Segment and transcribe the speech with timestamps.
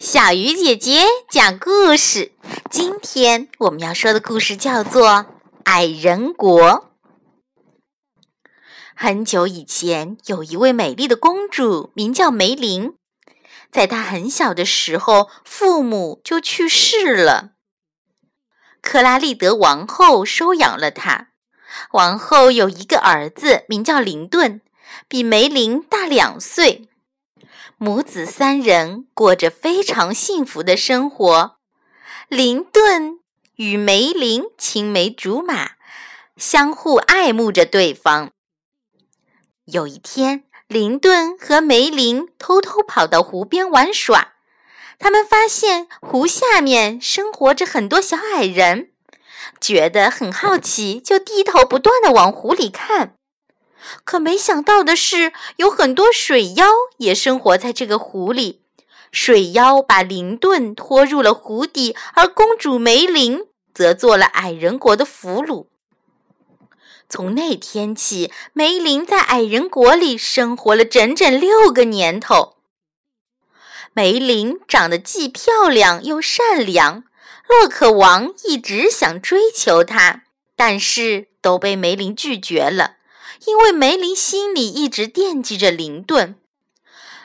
[0.00, 2.32] 小鱼姐姐讲故事。
[2.70, 5.08] 今天我们要说的故事叫做
[5.64, 6.58] 《矮人国》。
[8.96, 12.94] 很久以前，有一位美丽的公主，名叫梅林。
[13.70, 17.50] 在她很小的时候，父母就去世了。
[18.80, 21.28] 克拉丽德王后收养了她。
[21.92, 24.62] 王后有一个儿子，名叫林顿，
[25.06, 26.86] 比梅林大两岁。
[27.82, 31.56] 母子三人过着非常幸福的生活。
[32.28, 33.20] 林顿
[33.56, 35.70] 与梅林青梅竹马，
[36.36, 38.32] 相互爱慕着对方。
[39.64, 44.34] 有一天，林顿和梅林偷偷跑到湖边玩耍。
[44.98, 48.90] 他们发现湖下面生活着很多小矮人，
[49.58, 53.14] 觉得很好奇，就低头不断的往湖里看。
[54.04, 56.66] 可没想到的是，有很多水妖
[56.98, 58.62] 也生活在这个湖里。
[59.12, 65.66] 水妖把林顿拖入了湖底，而公主梅林则做了矮人国的俘虏。
[67.08, 72.58] 从那天起，梅林在矮人国里生活了整整六个年头。
[73.92, 77.02] 梅林长得既漂亮又善良，
[77.48, 80.22] 洛克王一直想追求她，
[80.54, 82.98] 但是都被梅林拒绝了。
[83.46, 86.36] 因为梅林心里一直惦记着林顿，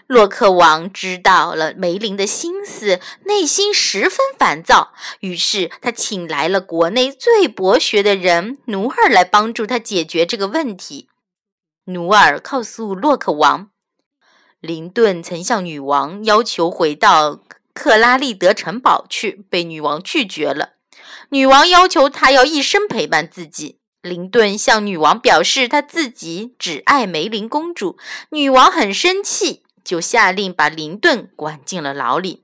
[0.08, 4.94] 洛克王知道了梅林的心思，内心十分烦躁。
[5.20, 11.10] 于是他请来了国内最博学的人努尔来帮助他解决这个问题。
[11.86, 13.70] 努尔告诉洛克王，
[14.60, 17.42] 林顿曾向女王要求回到
[17.74, 20.76] 克拉利德城堡去，被女王拒绝了。
[21.30, 23.80] 女王要求他要一生陪伴自己。
[24.06, 27.98] 林顿向女王表示他自己只爱梅林公主，
[28.30, 32.44] 女王很生气，就下令把林顿关进了牢里。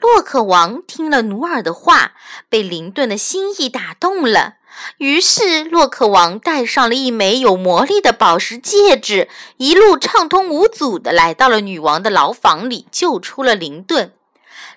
[0.00, 2.14] 洛克王听了努尔的话，
[2.48, 4.54] 被林顿的心意打动了，
[4.96, 9.28] 于是洛克王戴上了一枚有魔力的宝石戒指，
[9.58, 14.14] 一路畅通无阻的来到了女王的牢房里，救出了林顿。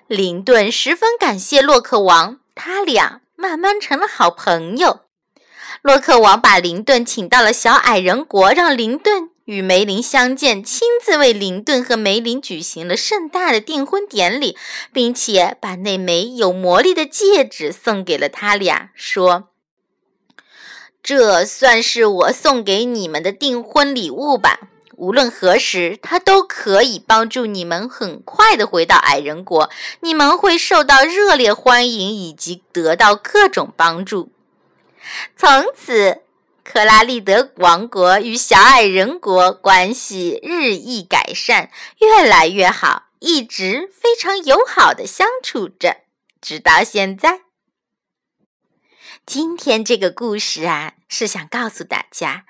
[0.06, 5.05] 林顿十分感谢洛克王，他俩慢慢成了好朋友。
[5.82, 14.56] 洛克王把林顿请到了小矮人国，让林顿与梅林相见，亲自为林顿和梅林举行了盛大的订婚典礼，
[14.92, 19.50] 并且把那枚有魔力的戒指送给了他俩，说
[21.02, 24.58] ：“这算是我送给你们的订婚礼物吧。
[24.96, 29.70] 无论何时，它都可以帮助你们很快的回到矮人国，
[30.00, 34.30] 你们会受到热烈欢迎，以及得到各种帮助。”
[35.36, 36.22] 从此，
[36.64, 45.98] 克拉利德王国与小矮人国关系日益改善，越来越好，一直非常友好的相处着，
[46.40, 47.42] 直到现在。
[49.24, 52.44] 今天这个故事啊，是想告诉大家，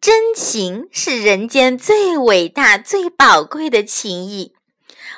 [0.00, 4.54] 真情是人间最伟大、最宝贵的情谊，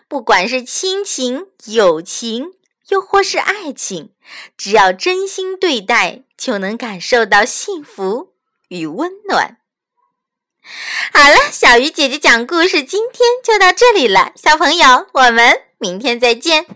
[0.09, 2.53] 不管是亲情、友情。
[2.91, 4.13] 又或是爱情，
[4.57, 8.35] 只要真心对待，就能感受到幸福
[8.69, 9.57] 与温暖。
[11.13, 16.67] 好了，小鱼姐姐讲故事，今天就到这里了，小朋友，我们明天再见。